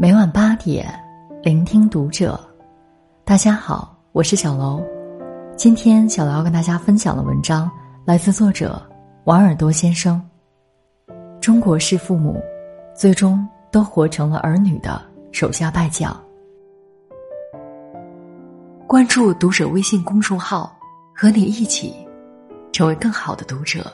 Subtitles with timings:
[0.00, 0.88] 每晚八点，
[1.42, 2.38] 聆听读者。
[3.24, 4.80] 大家好，我是小楼。
[5.56, 7.68] 今天小楼要跟大家分享的文章
[8.04, 8.80] 来自作者
[9.24, 10.24] 王尔多先生。
[11.40, 12.40] 中国式父母，
[12.94, 15.02] 最终都活成了儿女的
[15.32, 16.16] 手下败将。
[18.86, 20.78] 关注读者微信公众号，
[21.12, 21.92] 和你一起
[22.70, 23.84] 成为更好的读者。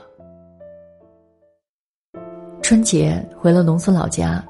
[2.61, 4.45] 春节回了农村老家。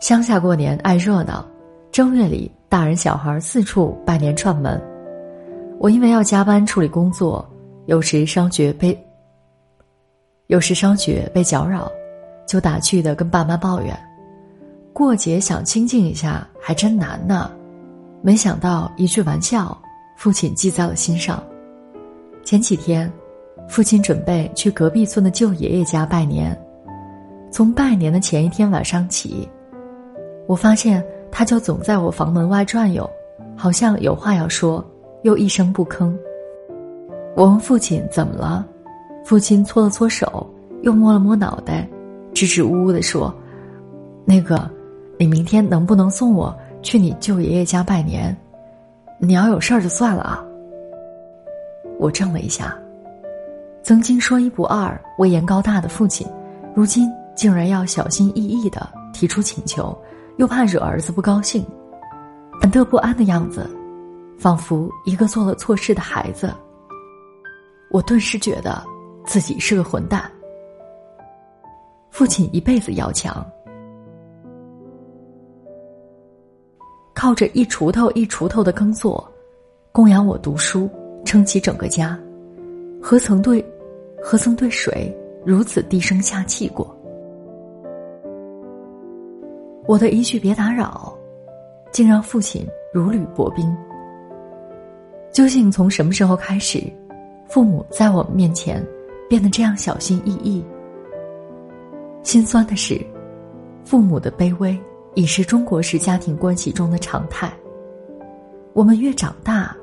[0.00, 1.44] 乡下过年爱热闹，
[1.90, 4.80] 正月里大人小孩四处拜年串门。
[5.80, 7.44] 我因为要加班处理工作，
[7.86, 8.96] 有时伤觉被，
[10.46, 11.90] 有时伤觉被搅扰，
[12.46, 13.98] 就打趣的跟爸妈抱怨：
[14.92, 17.50] 过节想清静一下还真难呢。
[18.22, 19.76] 没想到一句玩笑，
[20.16, 21.42] 父亲记在了心上。
[22.44, 23.12] 前几天，
[23.68, 26.56] 父亲准备去隔壁村的舅爷爷家拜年，
[27.50, 29.48] 从拜年的前一天晚上起。
[30.48, 33.08] 我发现他就总在我房门外转悠，
[33.54, 34.82] 好像有话要说，
[35.22, 36.10] 又一声不吭。
[37.36, 38.66] 我问父亲怎么了，
[39.26, 40.48] 父亲搓了搓手，
[40.80, 41.86] 又摸了摸脑袋，
[42.32, 43.32] 支支吾吾的说
[44.24, 44.68] ：“那个，
[45.18, 48.34] 你明天能不能送我去你舅爷爷家拜年？
[49.18, 50.42] 你要有事儿就算了啊。”
[52.00, 52.74] 我怔了一下，
[53.82, 56.26] 曾经说一不二、威严高大的父亲，
[56.74, 59.94] 如今竟然要小心翼翼的提出请求。
[60.38, 61.66] 又怕惹儿子不高兴，
[62.60, 63.68] 忐忑不安的样子，
[64.38, 66.54] 仿佛一个做了错事的孩子。
[67.90, 68.82] 我顿时觉得
[69.26, 70.30] 自己是个混蛋。
[72.10, 73.44] 父亲一辈子要强，
[77.14, 79.28] 靠着一锄头一锄头的耕作，
[79.90, 80.88] 供养我读书，
[81.24, 82.18] 撑起整个家，
[83.02, 83.64] 何曾对，
[84.22, 85.12] 何曾对谁
[85.44, 86.96] 如此低声下气过？
[89.88, 91.16] 我的一句“别打扰”，
[91.90, 93.74] 竟让父亲如履薄冰。
[95.32, 96.78] 究竟从什么时候开始，
[97.48, 98.86] 父母在我们面前
[99.30, 100.62] 变得这样小心翼翼？
[102.22, 103.00] 心酸的是，
[103.82, 104.78] 父母的卑微
[105.14, 107.50] 已是中国式家庭关系中的常态。
[108.74, 109.74] 我们越长大，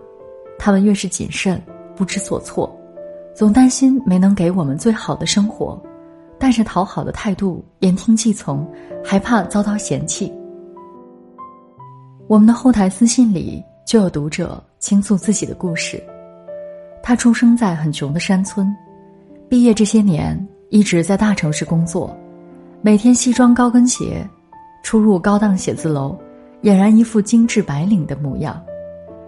[0.60, 1.60] 他们越是谨慎、
[1.96, 2.72] 不知所措，
[3.34, 5.82] 总担心没能给我们最好的生活。
[6.38, 8.68] 带着讨好的态度，言听计从，
[9.04, 10.32] 还怕遭到嫌弃。
[12.28, 16.02] 我们的后台私信里就有读者倾诉自己的故事。
[17.04, 18.76] 他出生在很穷的山村，
[19.48, 20.36] 毕业这些年
[20.70, 22.16] 一直在大城市工作，
[22.82, 24.28] 每天西装高跟鞋，
[24.84, 26.18] 出入高档写字楼，
[26.64, 28.60] 俨然一副精致白领的模样。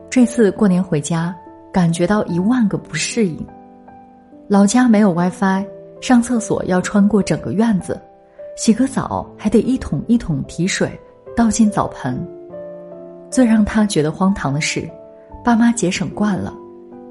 [0.10, 1.36] 这次过年回家，
[1.72, 3.46] 感觉到一万个不适应。
[4.48, 5.77] 老家没有 WiFi。
[6.00, 8.00] 上厕所要穿过整个院子，
[8.56, 10.90] 洗个澡还得一桶一桶提水
[11.36, 12.18] 倒进澡盆。
[13.30, 14.90] 最让他觉得荒唐的是，
[15.44, 16.54] 爸妈节省惯了，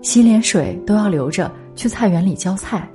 [0.03, 2.89] 洗脸水都要留着去菜园里浇菜。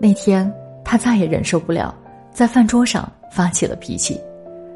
[0.00, 0.52] 那天
[0.84, 1.94] 他再也忍受不了，
[2.32, 4.20] 在饭桌上发起了脾气，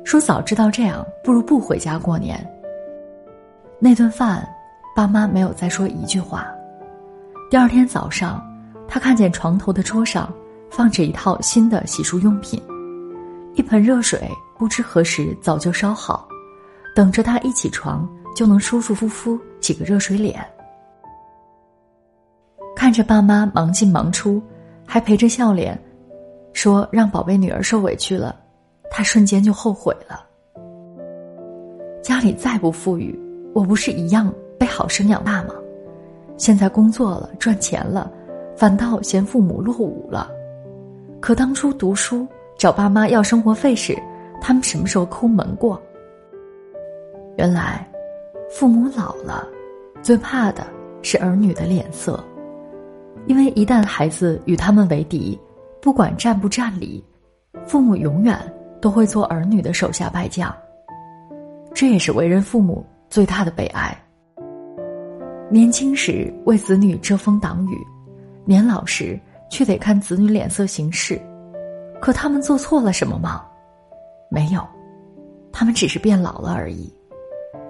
[0.05, 2.39] 说早知道这样，不如不回家过年。
[3.79, 4.49] 那顿饭，
[4.95, 6.47] 爸妈没有再说一句话。
[7.51, 8.46] 第二天早上。
[8.97, 10.33] 他看见床头的桌上
[10.71, 12.59] 放着一套新的洗漱用品，
[13.53, 14.27] 一盆热水
[14.57, 16.27] 不知何时早就烧好，
[16.95, 20.43] 等着他一起床就能舒舒服服洗个热水脸。
[22.75, 24.43] 看着爸妈忙进忙出，
[24.87, 25.79] 还陪着笑脸，
[26.55, 28.35] 说让宝贝女儿受委屈了，
[28.91, 30.25] 他瞬间就后悔了。
[32.03, 33.15] 家里再不富裕，
[33.53, 35.53] 我不是一样被好生养大吗？
[36.39, 38.11] 现在工作了，赚钱了。
[38.56, 40.31] 反倒嫌父母落伍了，
[41.21, 43.94] 可当初读书找爸妈要生活费时，
[44.41, 45.81] 他们什么时候抠门过？
[47.37, 47.87] 原来，
[48.49, 49.47] 父母老了，
[50.00, 50.67] 最怕的
[51.03, 52.19] 是儿女的脸色，
[53.27, 55.38] 因为一旦孩子与他们为敌，
[55.83, 57.05] 不管占不占理，
[57.67, 58.38] 父母永远
[58.81, 60.50] 都会做儿女的手下败将。
[61.75, 63.94] 这也是为人父母最大的悲哀。
[65.50, 67.76] 年轻时为子女遮风挡雨。
[68.48, 69.19] 年老时，
[69.50, 71.20] 却得看子女脸色行事，
[72.00, 73.44] 可他们做错了什么吗？
[74.31, 74.64] 没有，
[75.52, 76.88] 他们只是变老了而已。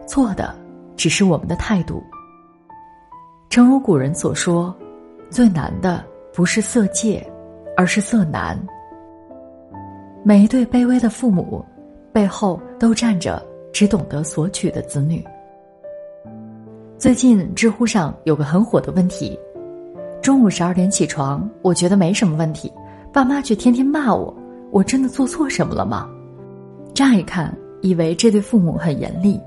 [0.06, 0.55] 错的
[0.94, 2.05] 只是我们的态度。
[3.49, 4.75] 诚如古人所说，
[5.31, 7.26] 最难的不是色戒，
[7.75, 8.58] 而是色难。
[10.23, 11.64] 每一对卑微的父母，
[12.12, 13.43] 背后都站着
[13.73, 15.25] 只懂得索取的子女。
[16.99, 19.38] 最近知乎上有个很火的问题。
[20.26, 22.73] 中午十二点起床，我觉得没什么问题，
[23.12, 24.37] 爸妈却天天骂我，
[24.73, 26.11] 我真的做错什么了吗？
[26.93, 29.40] 乍一看，以为这对父母很严厉，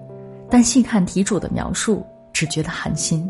[0.50, 3.30] 但细看题主的描述，只觉得寒心。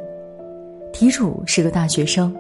[0.94, 2.32] 题主是个大学生，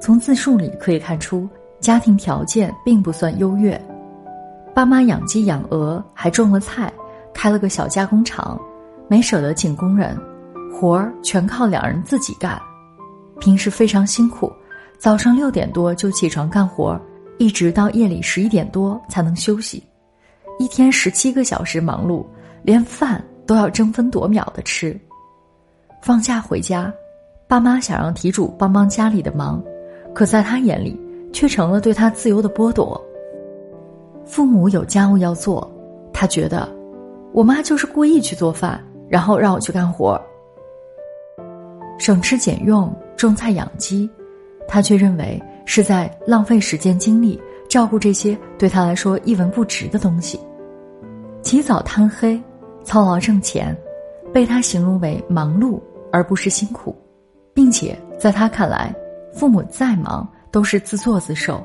[0.00, 1.48] 从自述里可以看出
[1.78, 3.80] 家庭条件并不算优越，
[4.74, 6.92] 爸妈养鸡养鹅，还种了菜，
[7.32, 8.60] 开了个小加工厂，
[9.06, 10.18] 没舍得请工人，
[10.74, 12.60] 活儿全靠两人自己干，
[13.40, 14.52] 平时非常辛苦，
[14.98, 16.98] 早上六点多就起床干活，
[17.38, 19.82] 一直到夜里十一点多才能休息。
[20.58, 22.24] 一天十七个小时忙碌，
[22.62, 24.98] 连饭都要争分夺秒的吃。
[26.02, 26.92] 放假回家，
[27.46, 29.62] 爸妈想让题主帮帮家里的忙，
[30.14, 30.98] 可在他眼里
[31.32, 32.98] 却成了对他自由的剥夺。
[34.24, 35.70] 父母有家务要做，
[36.12, 36.68] 他觉得
[37.32, 40.20] 我妈就是故意去做饭，然后让我去干活。
[41.98, 44.08] 省吃俭用种菜养鸡，
[44.68, 47.40] 他却认为是在浪费时间精力。
[47.68, 50.38] 照顾这些对他来说一文不值的东西，
[51.42, 52.40] 起早贪黑，
[52.84, 53.76] 操劳挣钱，
[54.32, 55.80] 被他形容为忙碌
[56.12, 56.96] 而不是辛苦，
[57.52, 58.94] 并且在他看来，
[59.34, 61.60] 父母再忙都是自作自受，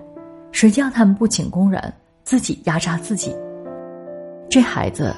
[0.52, 1.94] 谁叫他们不请工人，
[2.24, 3.36] 自己压榨自己。
[4.50, 5.16] 这孩子，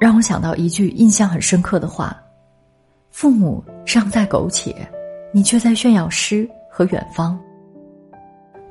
[0.00, 2.16] 让我想到一句印象很深刻的话：
[3.10, 4.74] 父母尚在苟且，
[5.36, 7.36] 你却在炫耀诗和远方。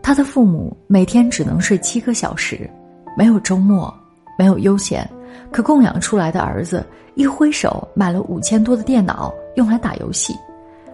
[0.01, 2.69] 他的父母每天只能睡七个小时，
[3.17, 3.93] 没有周末，
[4.39, 5.05] 没有悠闲，
[5.51, 10.33] 可供养出来的儿子一挥手买了五千多的电脑用来打游戏，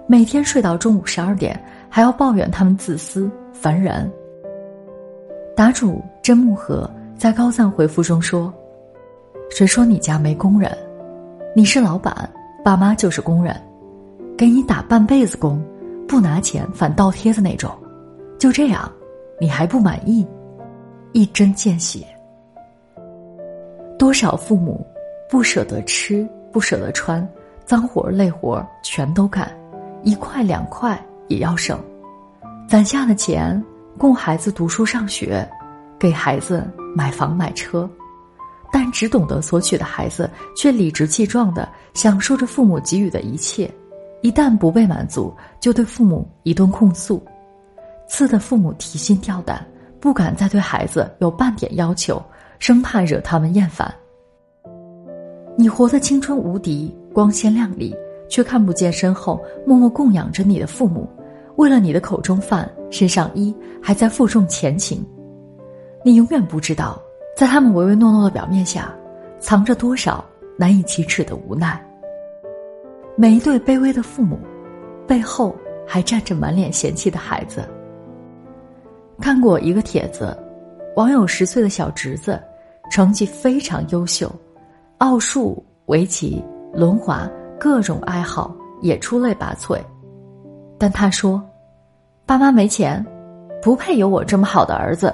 [0.08, 4.12] 每天睡到中午十二点，还要抱怨他们自私烦人。
[5.56, 8.52] 答主真木和在高赞回复中说
[9.52, 10.76] ：“谁说你家没工人？
[11.56, 12.28] 你是老板，
[12.64, 13.56] 爸妈就是工人，
[14.40, 15.62] 给你打半辈子工，
[16.08, 17.70] 不拿钱反倒贴的那种，
[18.40, 18.90] 就这样。”
[19.38, 20.26] 你还不满意？
[21.12, 22.06] 一针见血。
[23.98, 24.86] 多少父母
[25.30, 27.28] 不舍得吃，不舍得穿，
[27.66, 29.50] 脏活累活全都干，
[30.04, 30.98] 一块两块
[31.28, 31.78] 也要省，
[32.66, 33.62] 攒下的钱
[33.98, 35.46] 供孩子读书上学，
[35.98, 36.66] 给孩子
[36.96, 37.90] 买房买车，
[38.72, 43.70] 但只懂得索取的孩子却理直气壮的享受着父母给予的一切，
[44.22, 47.24] 一旦不被满足，就对父母一顿控诉。
[48.08, 49.66] 刺的父母提心吊胆，
[50.00, 52.22] 不敢再对孩子有半点要求，
[52.58, 53.94] 生怕惹他们厌烦。
[55.56, 57.96] 你活得青春无敌、光鲜亮丽，
[58.30, 61.08] 却看不见身后默默供养着你的父母，
[61.56, 65.06] 为了你的口中饭、身上衣，还在负重前行。
[66.04, 67.02] 你永远不知道，
[67.36, 68.94] 在他们唯唯诺诺的表面下，
[69.40, 70.24] 藏着多少
[70.58, 71.86] 难以启齿的无奈。
[73.22, 74.40] 每一对卑微的父母，
[75.06, 75.54] 背后
[75.86, 77.68] 还站着满脸嫌弃的孩子。
[79.20, 80.34] 看过一个帖子，
[80.96, 82.42] 网友十岁的小侄子，
[82.90, 84.34] 成绩非常优秀，
[85.00, 86.42] 奥数、围棋、
[86.74, 87.30] 轮滑
[87.60, 89.78] 各种爱好也出类拔萃，
[90.78, 91.44] 但他说
[92.26, 93.06] ：“爸妈没钱，
[93.62, 95.14] 不配有我这么好的儿子。”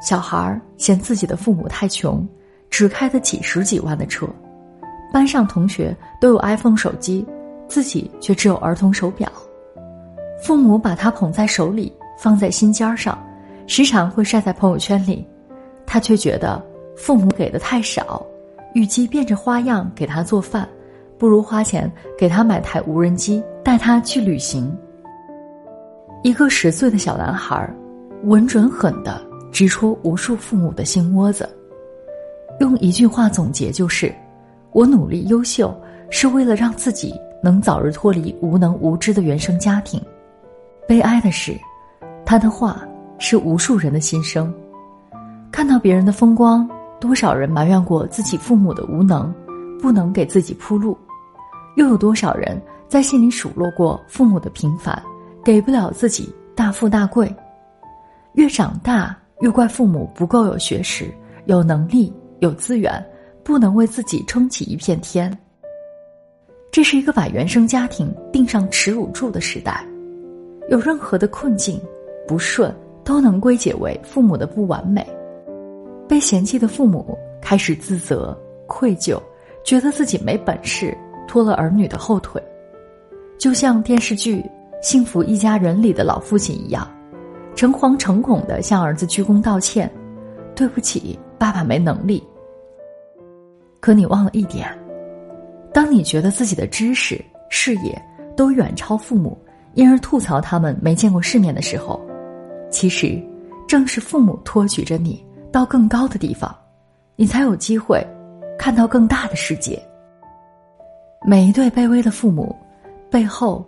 [0.00, 2.24] 小孩儿嫌自己的父母太穷，
[2.70, 4.24] 只开得几十几万的车，
[5.16, 7.26] 班上同学都有 iPhone 手机，
[7.66, 9.26] 自己却只有儿童手表，
[10.42, 11.90] 父母把他捧在手里。
[12.18, 13.18] 放在心尖上，
[13.66, 15.26] 时常会晒在朋友圈里，
[15.86, 16.62] 他却觉得
[16.94, 18.24] 父母给的太少，
[18.74, 20.68] 与其变着花样给他做饭，
[21.18, 24.74] 不如花钱给他买台无人机，带他去旅行。
[26.22, 27.70] 一个十岁的小男孩，
[28.24, 29.18] 稳准狠的
[29.50, 31.48] 直戳无数父母的心窝子，
[32.60, 34.14] 用一句话总结就是：
[34.76, 35.74] 我努力优秀，
[36.10, 39.98] 是为了让自己能早日脱离无能无知的原生家庭。
[40.86, 41.58] 悲哀的是。
[42.26, 42.86] 他的话
[43.18, 44.52] 是无数人的心声。
[45.50, 46.68] 看到别人的风光，
[47.00, 49.32] 多少人埋怨过自己父母的无能，
[49.80, 50.94] 不能给自己铺路；
[51.76, 55.00] 又有多少人在心里数落过父母的平凡，
[55.42, 57.34] 给不了自己大富大贵。
[58.34, 61.10] 越长大，越怪父母不够有学识、
[61.46, 63.02] 有能力、有资源，
[63.46, 65.32] 不能为自己撑起一片天。
[66.72, 69.86] 这是一个把原生家庭钉上耻辱柱的时代，
[70.68, 71.80] 有任何的困境。
[72.26, 72.74] 不顺
[73.04, 75.06] 都能归结为父母的不完美，
[76.08, 78.36] 被嫌弃的父母开始自责、
[78.66, 79.16] 愧疚，
[79.62, 80.92] 觉得自己没本事，
[81.28, 82.42] 拖了儿女的后腿，
[83.38, 84.40] 就像电视剧
[84.82, 86.84] 《幸福一家人》里的老父亲一样，
[87.54, 89.88] 诚惶诚恐的向儿子鞠躬道歉
[90.56, 92.20] ：“对不起，爸爸没能力。”
[93.86, 94.68] 可你忘了一点，
[95.72, 97.96] 当你觉得自己的知识、视野
[98.36, 99.38] 都远超父母，
[99.74, 102.04] 因而吐槽他们没见过世面的时候。
[102.68, 103.22] 其实，
[103.68, 106.52] 正是父母托举着你到更高的地方，
[107.14, 108.04] 你才有机会
[108.58, 109.80] 看到更大的世界。
[111.24, 112.56] 每一对卑微的父母，
[113.08, 113.64] 背后，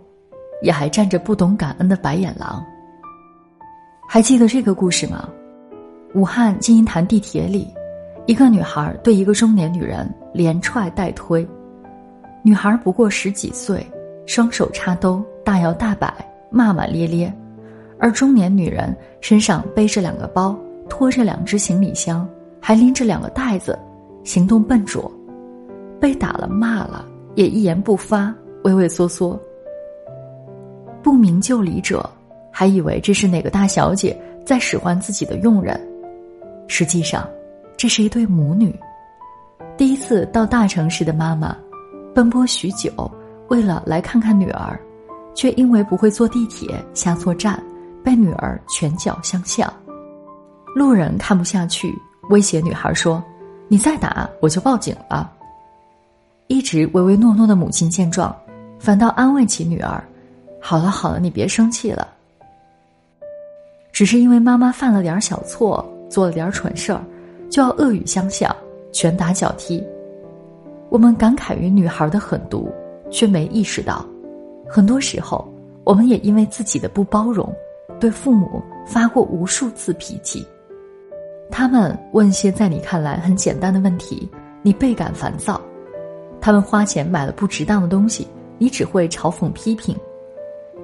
[0.61, 2.61] 也还站着不懂感恩的白眼狼。
[4.05, 5.29] 还记得这个故事吗？
[6.13, 7.73] 武汉金银潭地铁里，
[8.29, 11.43] 一个女孩对一个中年女人连踹带推，
[12.43, 13.83] 女孩不过十几岁，
[14.27, 16.13] 双手插兜，大摇大摆，
[16.51, 17.33] 骂骂咧咧，
[17.97, 20.55] 而中年女人身上背着两个包，
[20.87, 23.75] 拖着两只行李箱，还拎着两个袋子，
[24.23, 25.11] 行动笨拙，
[25.99, 27.03] 被打了骂了。
[27.33, 28.31] 也一言不发，
[28.63, 29.39] 畏畏缩缩。
[31.01, 32.07] 不明就里者
[32.51, 35.81] 还以为这是哪个大小姐在使唤自己的佣人，
[36.67, 37.27] 实际上，
[37.79, 38.77] 这是一对母女。
[39.77, 41.55] 第一次到大城市的妈妈，
[42.13, 42.91] 奔波许久，
[43.47, 44.77] 为了来看看女儿，
[45.33, 47.57] 却因为不会坐地铁下错站，
[48.03, 49.73] 被女儿拳脚相向。
[50.75, 51.97] 路人看不下去，
[52.29, 53.23] 威胁女孩说
[53.69, 55.31] ：“你再打，我就报警了。”
[56.47, 58.35] 一直唯唯诺诺的母亲见状，
[58.77, 60.03] 反倒安慰起女儿
[60.59, 62.09] ：“好了好了，你别生气了。
[63.93, 67.01] 只是因为妈妈犯了点小错，做了点蠢事儿，
[67.49, 68.55] 就要恶语相向，
[68.91, 69.83] 拳打脚踢。
[70.89, 72.69] 我们感慨于女孩的狠毒，
[73.09, 74.05] 却没意识到，
[74.67, 75.47] 很多时候
[75.83, 77.51] 我们也因为自己的不包容，
[77.99, 80.45] 对父母发过无数次脾气。
[81.51, 84.29] 他们问些在你看来很简单的问题，
[84.61, 85.59] 你倍感烦躁。”
[86.41, 88.25] 他们花钱买了不值当的东西，
[88.57, 89.95] 你只会嘲讽批评；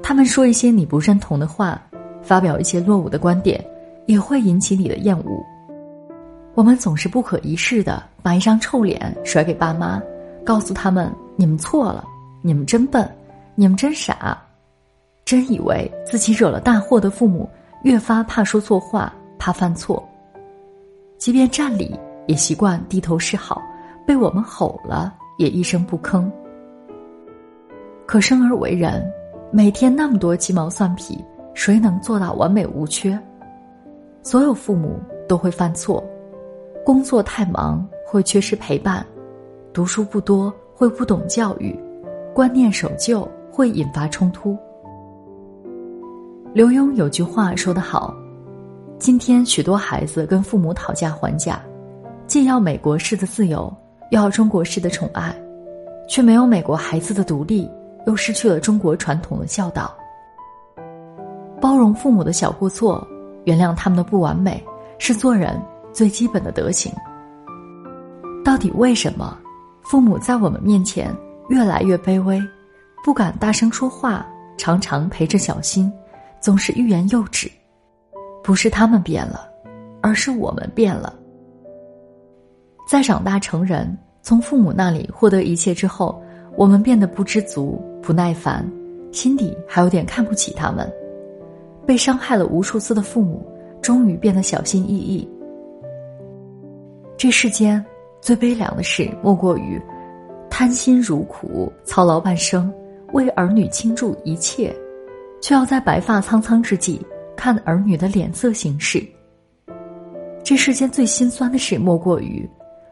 [0.04, 1.82] 他们说一些你不认同的话，
[2.22, 3.64] 发表一些落伍的观点，
[4.06, 5.44] 也会引起你的厌恶。
[6.56, 10.02] 我们总是不可一世的把一张臭脸甩给爸妈，
[10.46, 12.04] 告诉他们：“你们错了，
[12.42, 13.08] 你们真笨，
[13.56, 14.42] 你们真傻。”
[15.26, 17.50] 真以为自己惹了大祸的父母，
[17.84, 20.02] 越发怕说错话，怕犯错。
[21.18, 23.62] 即便站理，也习惯低头示好，
[24.08, 25.14] 被我们吼了。
[25.38, 26.32] 也一声不吭。
[28.06, 29.06] 可生而为人，
[29.52, 31.22] 每天那么多鸡毛蒜皮，
[31.54, 33.20] 谁能做到完美无缺？
[34.24, 34.98] 所有父母
[35.28, 36.02] 都会犯错，
[36.86, 39.04] 工作太忙会缺失陪伴，
[39.74, 41.76] 读书不多会不懂教育，
[42.32, 44.56] 观念守旧会引发冲突。
[46.54, 48.14] 刘墉有句话说得好
[49.00, 51.60] ：“今天许多孩子跟父母讨价还价，
[52.28, 53.74] 既要美国式的自由。”
[54.12, 55.36] 又要中国式的宠爱，
[56.08, 57.68] 却没有美国孩子的独立，
[58.06, 59.92] 又失去了中国传统的教导。
[61.60, 63.06] 包容父母的小过错，
[63.46, 64.64] 原谅他们的不完美，
[65.00, 65.60] 是做人
[65.96, 66.92] 最基本的德行。
[68.44, 69.40] 到底为什么
[69.82, 71.16] 父母在我们面前
[71.48, 72.40] 越来越卑微，
[73.04, 75.92] 不敢大声说话，常常陪着小心，
[76.42, 77.50] 总是欲言又止？
[78.44, 79.50] 不是他们变了，
[80.02, 81.18] 而是我们变了。
[82.88, 86.22] 在长大成人，从父母那里获得一切之后，
[86.58, 88.70] 我们变得不知足、不耐烦，
[89.12, 90.92] 心底还有点看不起他们。
[91.88, 93.44] 被伤害了无数次的父母，
[93.82, 95.28] 终于变得小心翼翼。
[97.26, 97.84] 这世间
[98.22, 99.82] 最悲凉的事，莫过于
[100.48, 102.72] 贪心如苦，操劳半生，
[103.14, 104.72] 为儿女倾注一切，
[105.42, 107.04] 却要在白发苍苍之际
[107.36, 109.04] 看儿女的脸色行事。
[110.44, 112.48] 这世间最心酸的事，莫过于。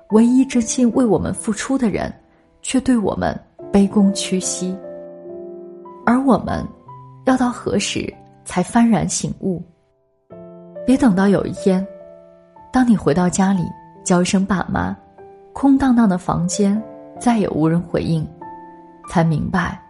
[0.10, 2.12] 唯一真心为我们付出的人，
[2.64, 3.40] 却对我们
[3.72, 4.76] 卑躬屈膝。
[6.08, 6.68] 而我们，
[7.26, 8.12] 要到何时
[8.46, 9.62] 才幡然醒悟？
[10.88, 11.86] 别等到有一天，
[12.72, 13.62] 当你回到家里
[14.04, 14.96] 叫一声“爸妈”，
[15.54, 16.82] 空荡荡的房间
[17.20, 18.28] 再也无人回应，
[19.10, 19.82] 才明白，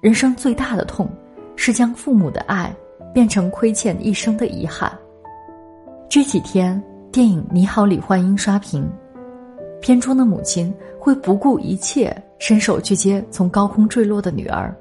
[0.00, 1.08] 人生最大的痛，
[1.56, 2.74] 是将父母的爱
[3.12, 4.90] 变成亏欠一生的遗憾。
[6.08, 6.82] 这几天，
[7.12, 8.88] 电影《你好，李焕英》刷屏。
[9.80, 14.74] 片中的母亲会不顾一切，伸手去接从高空坠落的女儿，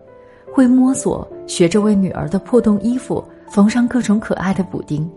[0.53, 5.07] 会摸索学着为女儿的破洞衣服缝上各种可爱的补丁，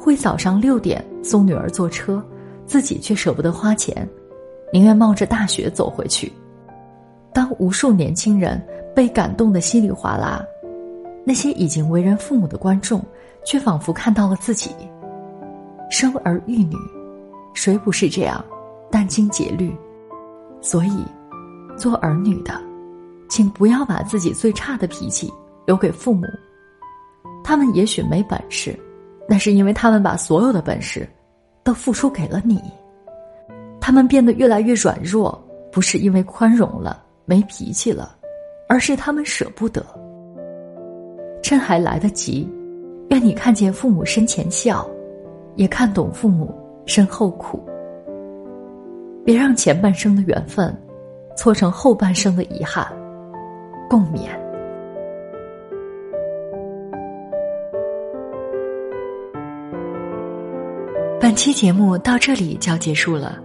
[0.00, 2.20] 会早上六点送女儿坐车，
[2.66, 4.08] 自己却舍不得花钱，
[4.72, 6.32] 宁愿冒着大雪走回去。
[7.32, 8.60] 当无数年轻人
[8.94, 10.44] 被感动的稀里哗啦，
[11.24, 13.04] 那些已经为人父母的观众，
[13.44, 14.70] 却仿佛看到了自己。
[15.90, 16.76] 生儿育女，
[17.54, 18.44] 谁不是这样？
[18.90, 19.76] 殚精竭虑，
[20.60, 21.04] 所以，
[21.76, 22.54] 做儿女的，
[23.28, 25.32] 请不要把自己最差的脾气
[25.66, 26.24] 留给父母。
[27.42, 28.78] 他们也许没本事，
[29.28, 31.08] 那是因为他们把所有的本事
[31.64, 32.62] 都付出给了你。
[33.80, 35.42] 他们变得越来越软弱，
[35.72, 38.14] 不是因为宽容了、没脾气了，
[38.68, 39.84] 而是他们舍不得。
[41.42, 42.48] 趁还来得及，
[43.10, 44.88] 愿你看见父母身前笑，
[45.56, 46.54] 也看懂父母
[46.86, 47.62] 身后苦。
[49.24, 50.74] 别让前半生的缘分
[51.36, 52.86] 错成后半生的遗憾。
[53.88, 54.43] 共勉。
[61.24, 63.42] 本期节目到这里就要结束了，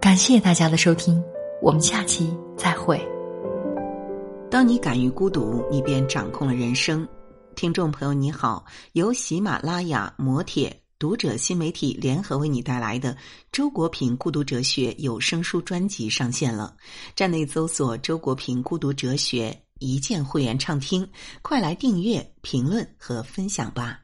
[0.00, 1.22] 感谢大家的收听，
[1.60, 2.98] 我们下期再会。
[4.50, 7.06] 当你敢于孤独，你便掌控了人生。
[7.54, 8.64] 听众朋友，你好！
[8.94, 13.14] 由喜马拉雅、磨铁、读者新媒体联合为你带来的
[13.52, 16.74] 周国平孤独哲学有声书专辑上线了。
[17.14, 21.06] 站内搜索“周国平孤独哲学”，一键会员畅听，
[21.42, 24.00] 快来订阅、评论和分享吧！